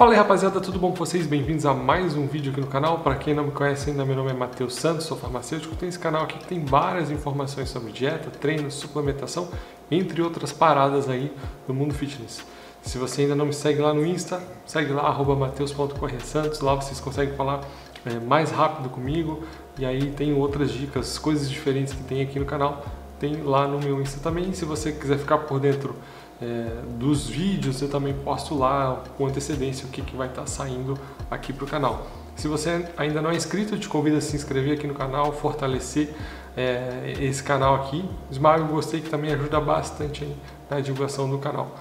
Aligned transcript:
Fala 0.00 0.12
aí 0.12 0.16
rapaziada, 0.16 0.62
tudo 0.62 0.78
bom 0.78 0.92
com 0.92 0.96
vocês? 0.96 1.26
Bem-vindos 1.26 1.66
a 1.66 1.74
mais 1.74 2.16
um 2.16 2.26
vídeo 2.26 2.50
aqui 2.50 2.60
no 2.62 2.66
canal. 2.68 3.00
Para 3.00 3.16
quem 3.16 3.34
não 3.34 3.44
me 3.44 3.50
conhece 3.50 3.90
ainda, 3.90 4.02
meu 4.02 4.16
nome 4.16 4.30
é 4.30 4.32
Matheus 4.32 4.74
Santos, 4.76 5.04
sou 5.04 5.14
farmacêutico. 5.14 5.76
Tem 5.76 5.90
esse 5.90 5.98
canal 5.98 6.22
aqui 6.22 6.38
que 6.38 6.46
tem 6.46 6.64
várias 6.64 7.10
informações 7.10 7.68
sobre 7.68 7.92
dieta, 7.92 8.30
treino, 8.30 8.70
suplementação, 8.70 9.50
entre 9.90 10.22
outras 10.22 10.54
paradas 10.54 11.06
aí 11.06 11.30
do 11.66 11.74
mundo 11.74 11.92
fitness. 11.92 12.42
Se 12.80 12.96
você 12.96 13.20
ainda 13.20 13.34
não 13.34 13.44
me 13.44 13.52
segue 13.52 13.82
lá 13.82 13.92
no 13.92 14.06
Insta, 14.06 14.42
segue 14.64 14.90
lá, 14.90 15.12
mateus.corresantos, 15.12 16.60
lá 16.60 16.74
vocês 16.76 16.98
conseguem 16.98 17.36
falar 17.36 17.60
é, 18.06 18.18
mais 18.18 18.50
rápido 18.50 18.88
comigo. 18.88 19.42
E 19.78 19.84
aí 19.84 20.12
tem 20.12 20.32
outras 20.32 20.70
dicas, 20.70 21.18
coisas 21.18 21.50
diferentes 21.50 21.92
que 21.92 22.02
tem 22.04 22.22
aqui 22.22 22.38
no 22.38 22.46
canal, 22.46 22.86
tem 23.18 23.42
lá 23.42 23.68
no 23.68 23.78
meu 23.78 24.00
Insta 24.00 24.18
também. 24.18 24.50
Se 24.54 24.64
você 24.64 24.92
quiser 24.92 25.18
ficar 25.18 25.36
por 25.36 25.60
dentro 25.60 25.94
é, 26.40 26.82
dos 26.98 27.26
vídeos, 27.26 27.82
eu 27.82 27.88
também 27.88 28.14
posto 28.14 28.56
lá 28.56 29.02
com 29.16 29.26
antecedência 29.26 29.86
o 29.86 29.90
que, 29.90 30.02
que 30.02 30.16
vai 30.16 30.28
estar 30.28 30.42
tá 30.42 30.46
saindo 30.46 30.98
aqui 31.30 31.52
para 31.52 31.64
o 31.64 31.68
canal. 31.68 32.06
Se 32.36 32.48
você 32.48 32.86
ainda 32.96 33.20
não 33.20 33.30
é 33.30 33.36
inscrito, 33.36 33.78
te 33.78 33.88
convido 33.88 34.16
a 34.16 34.20
se 34.20 34.34
inscrever 34.34 34.78
aqui 34.78 34.86
no 34.86 34.94
canal, 34.94 35.32
fortalecer 35.32 36.14
é, 36.56 37.14
esse 37.20 37.42
canal 37.42 37.74
aqui. 37.74 38.08
Esmaga 38.30 38.64
gostei 38.64 39.00
que 39.00 39.10
também 39.10 39.32
ajuda 39.32 39.60
bastante 39.60 40.26
na 40.70 40.80
divulgação 40.80 41.28
do 41.28 41.38
canal. 41.38 41.76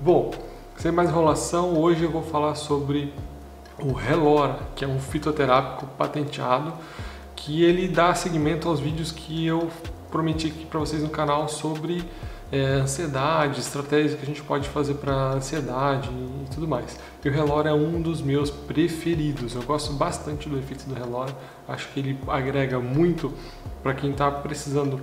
Bom, 0.00 0.32
sem 0.76 0.90
mais 0.90 1.08
enrolação, 1.08 1.78
hoje 1.78 2.02
eu 2.02 2.10
vou 2.10 2.22
falar 2.22 2.54
sobre 2.54 3.14
o 3.78 3.92
Relora, 3.92 4.58
que 4.74 4.84
é 4.84 4.88
um 4.88 4.98
fitoterápico 4.98 5.86
patenteado, 5.98 6.72
que 7.34 7.62
ele 7.62 7.86
dá 7.86 8.14
seguimento 8.14 8.68
aos 8.68 8.80
vídeos 8.80 9.12
que 9.12 9.46
eu 9.46 9.70
prometi 10.10 10.48
aqui 10.48 10.66
para 10.66 10.80
vocês 10.80 11.02
no 11.02 11.10
canal 11.10 11.48
sobre 11.48 12.02
é, 12.50 12.64
ansiedade, 12.64 13.60
estratégias 13.60 14.14
que 14.14 14.22
a 14.22 14.26
gente 14.26 14.42
pode 14.42 14.68
fazer 14.68 14.94
para 14.94 15.12
ansiedade 15.32 16.08
e 16.10 16.54
tudo 16.54 16.68
mais. 16.68 16.98
E 17.24 17.28
o 17.28 17.32
Relora 17.32 17.70
é 17.70 17.74
um 17.74 18.00
dos 18.00 18.22
meus 18.22 18.50
preferidos. 18.50 19.54
Eu 19.54 19.62
gosto 19.62 19.92
bastante 19.92 20.48
do 20.48 20.58
efeito 20.58 20.84
do 20.86 20.94
Relora. 20.94 21.36
Acho 21.66 21.88
que 21.88 22.00
ele 22.00 22.18
agrega 22.28 22.78
muito 22.78 23.32
para 23.82 23.94
quem 23.94 24.12
está 24.12 24.30
precisando 24.30 25.00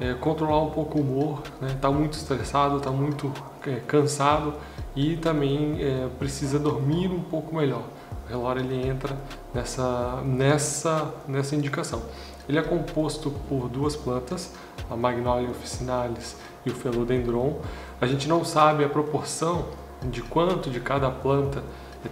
é, 0.00 0.14
controlar 0.14 0.60
um 0.62 0.70
pouco 0.70 0.98
o 0.98 1.00
humor, 1.00 1.42
está 1.44 1.66
né? 1.66 1.78
Tá 1.80 1.90
muito 1.90 2.14
estressado, 2.14 2.78
está 2.78 2.90
muito 2.90 3.32
é, 3.66 3.76
cansado 3.86 4.54
e 4.94 5.16
também 5.16 5.78
é, 5.80 6.08
precisa 6.18 6.58
dormir 6.58 7.08
um 7.08 7.22
pouco 7.22 7.54
melhor. 7.54 7.84
O 8.26 8.28
Relora 8.28 8.60
ele 8.60 8.86
entra 8.86 9.16
nessa, 9.54 10.20
nessa, 10.24 11.14
nessa 11.28 11.54
indicação. 11.54 12.02
Ele 12.48 12.58
é 12.58 12.62
composto 12.62 13.30
por 13.48 13.68
duas 13.68 13.94
plantas, 13.94 14.52
a 14.90 14.96
Magnolia 14.96 15.50
officinalis 15.50 16.36
e 16.66 16.70
o 16.70 16.74
Philodendron. 16.74 17.60
A 18.00 18.06
gente 18.06 18.28
não 18.28 18.44
sabe 18.44 18.84
a 18.84 18.88
proporção 18.88 19.66
de 20.02 20.22
quanto 20.22 20.70
de 20.70 20.80
cada 20.80 21.10
planta 21.10 21.62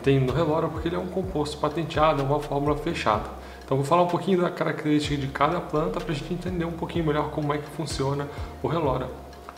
tem 0.02 0.20
no 0.20 0.32
relório 0.32 0.68
porque 0.68 0.88
ele 0.88 0.96
é 0.96 0.98
um 0.98 1.08
composto 1.08 1.58
patenteado, 1.58 2.22
é 2.22 2.24
uma 2.24 2.40
fórmula 2.40 2.76
fechada. 2.76 3.28
Então 3.64 3.76
vou 3.76 3.86
falar 3.86 4.02
um 4.02 4.08
pouquinho 4.08 4.40
da 4.40 4.50
característica 4.50 5.16
de 5.16 5.28
cada 5.28 5.60
planta 5.60 6.00
para 6.00 6.12
a 6.12 6.14
gente 6.14 6.32
entender 6.32 6.64
um 6.64 6.72
pouquinho 6.72 7.06
melhor 7.06 7.30
como 7.30 7.52
é 7.52 7.58
que 7.58 7.68
funciona 7.70 8.28
o 8.62 8.68
relório. 8.68 9.08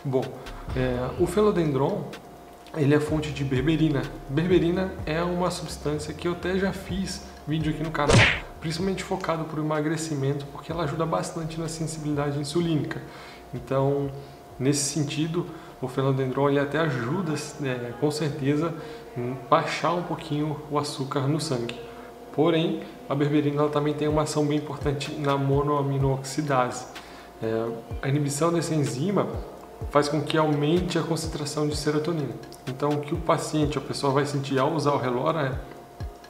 Bom, 0.04 0.24
é, 0.76 1.10
o 1.18 1.26
Philodendron 1.26 2.04
ele 2.76 2.94
é 2.94 3.00
fonte 3.00 3.30
de 3.30 3.44
berberina. 3.44 4.02
Berberina 4.28 4.92
é 5.04 5.22
uma 5.22 5.50
substância 5.50 6.12
que 6.14 6.26
eu 6.26 6.32
até 6.32 6.58
já 6.58 6.72
fiz 6.72 7.26
vídeo 7.46 7.72
aqui 7.72 7.82
no 7.82 7.90
canal, 7.90 8.16
principalmente 8.62 9.04
focado 9.04 9.44
para 9.44 9.60
o 9.60 9.62
emagrecimento, 9.62 10.46
porque 10.46 10.72
ela 10.72 10.84
ajuda 10.84 11.04
bastante 11.04 11.60
na 11.60 11.68
sensibilidade 11.68 12.38
insulínica. 12.38 13.02
Então, 13.52 14.10
Nesse 14.58 14.92
sentido, 14.92 15.46
o 15.80 15.88
Philodendron 15.88 16.48
ele 16.48 16.60
até 16.60 16.78
ajuda, 16.78 17.34
é, 17.64 17.92
com 18.00 18.10
certeza, 18.10 18.72
baixar 19.50 19.92
um 19.92 20.02
pouquinho 20.02 20.56
o 20.70 20.78
açúcar 20.78 21.20
no 21.20 21.40
sangue. 21.40 21.74
Porém, 22.32 22.80
a 23.08 23.14
berberina 23.14 23.68
também 23.68 23.92
tem 23.92 24.08
uma 24.08 24.22
ação 24.22 24.46
bem 24.46 24.58
importante 24.58 25.12
na 25.14 25.36
monoaminooxidase. 25.36 26.86
É, 27.42 27.72
a 28.02 28.08
inibição 28.08 28.52
dessa 28.52 28.74
enzima 28.74 29.26
faz 29.90 30.08
com 30.08 30.22
que 30.22 30.38
aumente 30.38 30.96
a 30.96 31.02
concentração 31.02 31.66
de 31.66 31.76
serotonina. 31.76 32.34
Então, 32.68 32.90
o 32.90 33.00
que 33.00 33.12
o 33.12 33.18
paciente, 33.18 33.76
a 33.76 33.80
pessoa 33.80 34.12
vai 34.12 34.24
sentir 34.24 34.58
ao 34.58 34.72
usar 34.72 34.92
o 34.92 34.98
Relora 34.98 35.60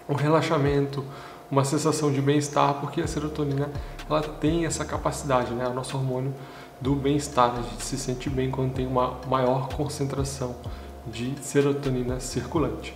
é 0.09 0.13
um 0.13 0.17
relaxamento, 0.17 1.05
uma 1.53 1.65
sensação 1.67 2.11
de 2.11 2.23
bem-estar, 2.23 2.81
porque 2.81 3.03
a 3.03 3.07
serotonina 3.07 3.71
ela 4.09 4.23
tem 4.23 4.65
essa 4.65 4.87
capacidade, 4.87 5.53
né? 5.53 5.69
O 5.69 5.75
nosso 5.75 5.99
hormônio 5.99 6.35
do 6.81 6.95
bem-estar, 6.95 7.53
a 7.55 7.61
gente 7.61 7.85
se 7.85 7.99
sente 7.99 8.31
bem 8.31 8.51
quando 8.51 8.73
tem 8.73 8.87
uma 8.87 9.19
maior 9.29 9.69
concentração 9.69 10.57
de 11.07 11.35
serotonina 11.43 12.19
circulante. 12.21 12.95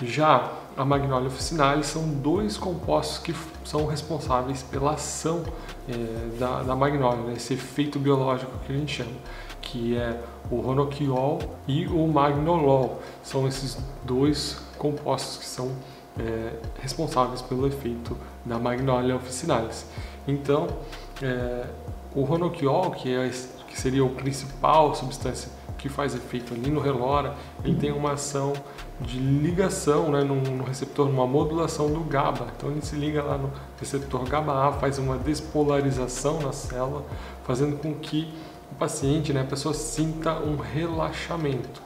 Já 0.00 0.52
a 0.76 0.84
Magnolia 0.84 1.26
officinalis 1.26 1.86
são 1.86 2.08
dois 2.08 2.56
compostos 2.56 3.18
que 3.18 3.34
são 3.64 3.84
responsáveis 3.84 4.62
pela 4.62 4.92
ação 4.92 5.42
é, 5.88 6.38
da, 6.38 6.62
da 6.62 6.76
né? 6.76 7.34
esse 7.36 7.54
efeito 7.54 7.98
biológico 7.98 8.52
que 8.64 8.72
a 8.72 8.76
gente 8.76 8.94
chama, 8.94 9.10
que 9.60 9.96
é 9.96 10.22
o 10.48 10.60
ronoquiol 10.60 11.40
e 11.66 11.84
o 11.88 12.06
magnolol. 12.06 13.02
São 13.24 13.48
esses 13.48 13.76
dois 14.04 14.60
compostos 14.78 15.38
que 15.38 15.46
são 15.46 15.72
é, 16.18 16.52
responsáveis 16.80 17.42
pelo 17.42 17.66
efeito 17.66 18.16
da 18.44 18.58
Magnolia 18.58 19.16
officinalis. 19.16 19.86
Então, 20.26 20.66
é, 21.22 21.66
o 22.14 22.22
ronoquiol, 22.22 22.90
que, 22.90 23.14
é, 23.14 23.30
que 23.68 23.80
seria 23.80 24.04
o 24.04 24.10
principal 24.10 24.94
substância 24.94 25.50
que 25.78 25.88
faz 25.88 26.14
efeito 26.14 26.52
ali 26.52 26.70
no 26.70 26.80
relora, 26.80 27.34
ele 27.64 27.76
tem 27.76 27.92
uma 27.92 28.12
ação 28.12 28.52
de 29.00 29.18
ligação 29.18 30.10
né, 30.10 30.24
no, 30.24 30.34
no, 30.34 30.64
receptor, 30.64 31.08
uma 31.08 31.26
modulação 31.26 31.88
do 31.88 32.00
GABA. 32.00 32.48
Então 32.56 32.70
ele 32.70 32.82
se 32.82 32.96
liga 32.96 33.22
lá 33.22 33.38
no 33.38 33.50
receptor 33.78 34.24
GABA-A, 34.24 34.72
faz 34.72 34.98
uma 34.98 35.16
despolarização 35.16 36.40
na 36.40 36.52
célula, 36.52 37.04
fazendo 37.44 37.78
com 37.78 37.94
que 37.94 38.34
o 38.72 38.74
paciente, 38.74 39.32
né, 39.32 39.42
a 39.42 39.44
pessoa 39.44 39.72
sinta 39.72 40.34
um 40.34 40.56
relaxamento. 40.56 41.80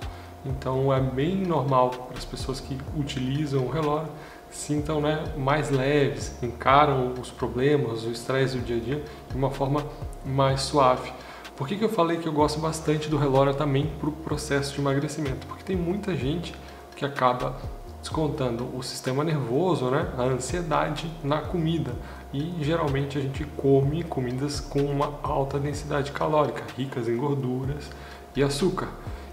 Então 0.45 0.93
é 0.93 1.01
bem 1.01 1.37
normal 1.37 1.91
para 1.91 2.19
as 2.19 2.25
pessoas 2.25 2.61
que 2.61 2.77
utilizam 2.97 3.65
o 3.65 3.71
relógio 3.71 4.11
sintam 4.53 5.01
né, 5.01 5.25
mais 5.37 5.71
leves, 5.71 6.37
encaram 6.43 7.15
os 7.21 7.31
problemas, 7.31 8.05
o 8.05 8.11
estresse 8.11 8.57
do 8.57 8.65
dia 8.65 8.77
a 8.77 8.81
dia 8.81 9.05
de 9.31 9.37
uma 9.37 9.51
forma 9.51 9.85
mais 10.25 10.61
suave. 10.61 11.11
Por 11.57 11.67
que, 11.67 11.77
que 11.77 11.85
eu 11.85 11.89
falei 11.89 12.19
que 12.19 12.27
eu 12.27 12.33
gosto 12.33 12.61
bastante 12.61 13.09
do 13.09 13.17
relógio 13.17 13.55
também 13.55 13.87
para 13.99 14.09
o 14.09 14.13
processo 14.13 14.75
de 14.75 14.81
emagrecimento? 14.81 15.47
Porque 15.47 15.65
tem 15.65 15.77
muita 15.77 16.15
gente 16.15 16.55
que 16.95 17.05
acaba 17.05 17.57
descontando 18.01 18.69
o 18.77 18.83
sistema 18.83 19.25
nervoso, 19.25 19.91
né, 19.91 20.13
a 20.19 20.23
ansiedade 20.23 21.11
na 21.25 21.41
comida. 21.41 21.93
E 22.33 22.57
geralmente 22.61 23.19
a 23.19 23.21
gente 23.21 23.45
come 23.45 24.03
comidas 24.03 24.61
com 24.61 24.81
uma 24.81 25.19
alta 25.23 25.59
densidade 25.59 26.13
calórica, 26.13 26.63
ricas 26.77 27.09
em 27.09 27.17
gorduras 27.17 27.91
e 28.35 28.43
açúcar. 28.43 28.89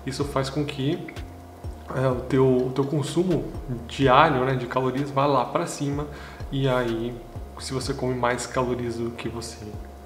Isso 0.09 0.25
faz 0.25 0.49
com 0.49 0.65
que 0.65 0.99
é, 1.95 2.07
o, 2.07 2.15
teu, 2.21 2.67
o 2.67 2.71
teu 2.71 2.83
consumo 2.83 3.45
diário 3.87 4.43
né, 4.43 4.55
de 4.55 4.65
calorias 4.65 5.09
vá 5.09 5.25
lá 5.25 5.45
para 5.45 5.65
cima 5.65 6.07
e 6.51 6.67
aí 6.67 7.15
se 7.59 7.73
você 7.73 7.93
come 7.93 8.15
mais 8.15 8.45
calorias 8.45 8.95
do 8.95 9.11
que 9.11 9.27
você 9.27 9.57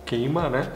queima, 0.05 0.49
né, 0.49 0.71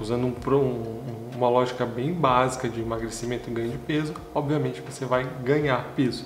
usando 0.00 0.26
um, 0.26 0.54
um, 0.54 1.36
uma 1.36 1.48
lógica 1.48 1.84
bem 1.84 2.12
básica 2.12 2.68
de 2.68 2.80
emagrecimento 2.80 3.50
e 3.50 3.52
ganho 3.52 3.70
de 3.70 3.78
peso, 3.78 4.14
obviamente 4.34 4.80
você 4.80 5.04
vai 5.04 5.28
ganhar 5.44 5.92
peso. 5.94 6.24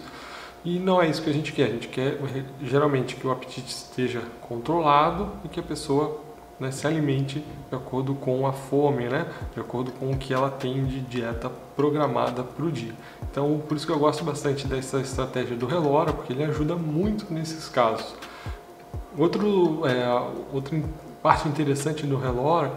E 0.64 0.78
não 0.78 1.00
é 1.00 1.08
isso 1.08 1.22
que 1.22 1.30
a 1.30 1.32
gente 1.32 1.52
quer, 1.52 1.64
a 1.64 1.70
gente 1.70 1.88
quer 1.88 2.18
geralmente 2.62 3.14
que 3.14 3.26
o 3.26 3.30
apetite 3.30 3.68
esteja 3.68 4.22
controlado 4.40 5.30
e 5.44 5.48
que 5.48 5.60
a 5.60 5.62
pessoa 5.62 6.20
né, 6.58 6.70
se 6.70 6.86
alimente 6.86 7.44
de 7.68 7.76
acordo 7.76 8.14
com 8.14 8.46
a 8.46 8.52
fome, 8.52 9.04
né, 9.04 9.26
de 9.54 9.60
acordo 9.60 9.92
com 9.92 10.10
o 10.10 10.16
que 10.16 10.32
ela 10.32 10.50
tem 10.50 10.84
de 10.84 11.00
dieta 11.00 11.50
programada 11.76 12.42
para 12.42 12.64
o 12.64 12.72
dia. 12.72 12.92
Então, 13.30 13.62
por 13.68 13.76
isso 13.76 13.86
que 13.86 13.92
eu 13.92 13.98
gosto 13.98 14.24
bastante 14.24 14.66
dessa 14.66 14.98
estratégia 15.00 15.56
do 15.56 15.66
Relora, 15.66 16.12
porque 16.12 16.32
ele 16.32 16.44
ajuda 16.44 16.74
muito 16.74 17.32
nesses 17.32 17.68
casos. 17.68 18.14
Outro, 19.16 19.86
é, 19.86 20.06
outra 20.52 20.78
parte 21.22 21.48
interessante 21.48 22.06
do 22.06 22.16
Relora 22.16 22.72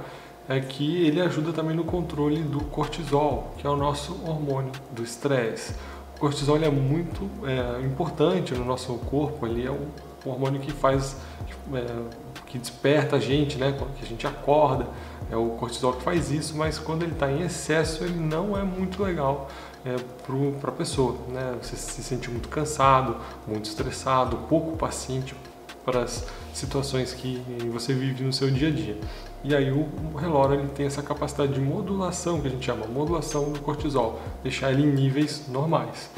é 0.47 0.59
que 0.59 1.05
ele 1.05 1.21
ajuda 1.21 1.53
também 1.53 1.75
no 1.75 1.83
controle 1.83 2.41
do 2.41 2.61
cortisol, 2.65 3.53
que 3.57 3.67
é 3.67 3.69
o 3.69 3.75
nosso 3.75 4.19
hormônio 4.25 4.71
do 4.91 5.03
estresse. 5.03 5.75
O 6.17 6.19
cortisol 6.19 6.57
é 6.57 6.69
muito 6.69 7.29
é, 7.45 7.85
importante 7.85 8.53
no 8.53 8.65
nosso 8.65 8.93
corpo, 8.97 9.45
ele 9.45 9.65
é 9.65 9.71
o 9.71 9.87
hormônio 10.25 10.59
que 10.59 10.71
faz 10.71 11.15
é, 11.73 11.85
que 12.49 12.57
desperta 12.57 13.15
a 13.15 13.19
gente, 13.19 13.57
né? 13.57 13.73
Que 13.97 14.03
a 14.03 14.07
gente 14.07 14.27
acorda, 14.27 14.87
é 15.31 15.37
o 15.37 15.51
cortisol 15.51 15.93
que 15.93 16.03
faz 16.03 16.31
isso, 16.31 16.57
mas 16.57 16.77
quando 16.77 17.03
ele 17.03 17.13
está 17.13 17.31
em 17.31 17.43
excesso, 17.43 18.03
ele 18.03 18.19
não 18.19 18.57
é 18.57 18.63
muito 18.63 19.01
legal 19.01 19.47
é, 19.85 19.95
para 20.59 20.69
a 20.71 20.73
pessoa, 20.73 21.15
né? 21.29 21.55
Você 21.61 21.75
se 21.75 22.03
sente 22.03 22.29
muito 22.29 22.49
cansado, 22.49 23.15
muito 23.47 23.65
estressado, 23.65 24.35
pouco 24.49 24.75
paciente 24.75 25.35
para 25.85 26.01
as 26.01 26.25
situações 26.53 27.13
que 27.13 27.41
você 27.71 27.93
vive 27.93 28.23
no 28.23 28.33
seu 28.33 28.49
dia 28.49 28.67
a 28.67 28.71
dia. 28.71 28.97
E 29.43 29.55
aí 29.55 29.71
o, 29.71 29.87
relógio 30.17 30.59
ele 30.59 30.67
tem 30.67 30.85
essa 30.85 31.01
capacidade 31.01 31.53
de 31.53 31.61
modulação 31.61 32.41
que 32.41 32.47
a 32.47 32.51
gente 32.51 32.65
chama, 32.65 32.85
modulação 32.87 33.51
do 33.53 33.59
cortisol, 33.61 34.19
deixar 34.43 34.71
ele 34.71 34.83
em 34.83 34.91
níveis 34.91 35.47
normais. 35.47 36.09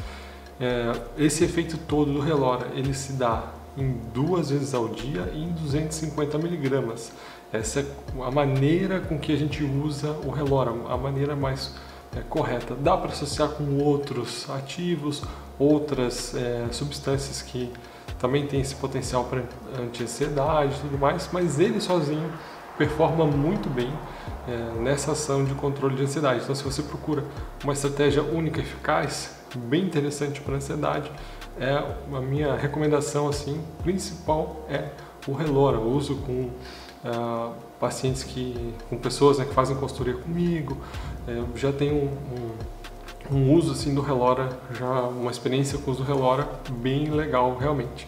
é, 0.59 0.93
esse 1.17 1.43
efeito 1.43 1.77
todo 1.77 2.13
do 2.13 2.19
Relora, 2.19 2.67
ele 2.75 2.93
se 2.93 3.13
dá 3.13 3.43
em 3.81 3.97
duas 4.13 4.49
vezes 4.49 4.73
ao 4.73 4.87
dia 4.87 5.31
e 5.33 5.43
em 5.43 5.51
250 5.51 6.37
miligramas. 6.37 7.11
Essa 7.51 7.81
é 7.81 7.85
a 8.23 8.31
maneira 8.31 8.99
com 9.01 9.19
que 9.19 9.33
a 9.33 9.35
gente 9.35 9.63
usa 9.63 10.11
o 10.25 10.29
Relora, 10.29 10.71
a 10.89 10.97
maneira 10.97 11.35
mais 11.35 11.75
é, 12.15 12.21
correta. 12.21 12.75
Dá 12.75 12.95
para 12.95 13.11
associar 13.11 13.49
com 13.49 13.77
outros 13.77 14.49
ativos, 14.49 15.23
outras 15.59 16.33
é, 16.35 16.67
substâncias 16.71 17.41
que 17.41 17.71
também 18.19 18.45
têm 18.45 18.61
esse 18.61 18.75
potencial 18.75 19.25
para 19.25 19.43
anti-ansiedade 19.79 20.75
e 20.75 20.81
tudo 20.81 20.97
mais, 20.97 21.29
mas 21.31 21.59
ele 21.59 21.81
sozinho 21.81 22.31
performa 22.77 23.25
muito 23.25 23.69
bem 23.69 23.91
é, 24.47 24.79
nessa 24.79 25.11
ação 25.11 25.43
de 25.43 25.53
controle 25.55 25.95
de 25.95 26.03
ansiedade. 26.03 26.41
Então, 26.43 26.55
se 26.55 26.63
você 26.63 26.81
procura 26.81 27.23
uma 27.63 27.73
estratégia 27.73 28.23
única 28.23 28.59
e 28.59 28.63
eficaz, 28.63 29.35
bem 29.55 29.83
interessante 29.83 30.39
para 30.41 30.55
ansiedade, 30.55 31.11
é 31.59 31.83
a 32.15 32.21
minha 32.21 32.55
recomendação 32.55 33.27
assim 33.27 33.61
principal 33.83 34.65
é 34.69 34.89
o 35.27 35.33
Relora. 35.33 35.77
Eu 35.77 35.87
uso 35.87 36.15
com 36.17 36.49
uh, 37.05 37.53
pacientes 37.79 38.23
que, 38.23 38.73
com 38.89 38.97
pessoas 38.97 39.37
né, 39.37 39.45
que 39.45 39.53
fazem 39.53 39.75
consultoria 39.75 40.15
comigo. 40.15 40.77
É, 41.27 41.43
já 41.55 41.71
tenho 41.71 41.95
um, 41.95 43.35
um, 43.35 43.37
um, 43.37 43.53
uso 43.53 43.71
assim 43.71 43.93
do 43.93 44.01
Relora, 44.01 44.49
já 44.73 45.03
uma 45.03 45.31
experiência 45.31 45.77
com 45.77 45.91
o 45.91 45.93
uso 45.93 46.03
do 46.03 46.07
Relora 46.07 46.47
bem 46.69 47.09
legal 47.09 47.57
realmente. 47.57 48.07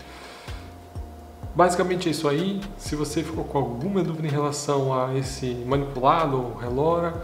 Basicamente 1.56 2.08
é 2.08 2.12
isso 2.12 2.28
aí. 2.28 2.62
Se 2.78 2.96
você 2.96 3.22
ficou 3.22 3.44
com 3.44 3.60
alguma 3.60 4.04
dúvida 4.04 4.28
em 4.28 4.32
relação 4.32 4.92
a 4.92 5.16
esse 5.16 5.54
manipulado 5.68 6.36
ou 6.36 6.56
relora, 6.56 7.24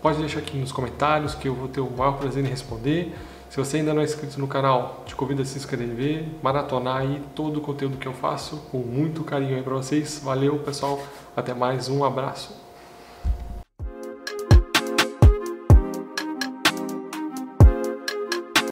pode 0.00 0.18
deixar 0.18 0.38
aqui 0.38 0.56
nos 0.56 0.70
comentários 0.70 1.34
que 1.34 1.48
eu 1.48 1.54
vou 1.54 1.66
ter 1.66 1.80
o 1.80 1.90
maior 1.90 2.12
prazer 2.12 2.44
em 2.44 2.48
responder. 2.48 3.12
Se 3.54 3.60
você 3.60 3.76
ainda 3.76 3.94
não 3.94 4.02
é 4.02 4.04
inscrito 4.04 4.40
no 4.40 4.48
canal, 4.48 5.04
te 5.06 5.14
convido 5.14 5.42
a 5.42 5.44
se 5.44 5.56
inscrever, 5.56 6.26
maratonar 6.42 7.02
aí 7.02 7.22
todo 7.36 7.58
o 7.58 7.60
conteúdo 7.60 7.96
que 7.96 8.08
eu 8.08 8.12
faço 8.12 8.56
com 8.72 8.78
muito 8.78 9.22
carinho 9.22 9.54
aí 9.54 9.62
para 9.62 9.74
vocês. 9.74 10.20
Valeu, 10.24 10.58
pessoal. 10.58 11.00
Até 11.36 11.54
mais. 11.54 11.88
Um 11.88 12.02
abraço. 12.02 12.63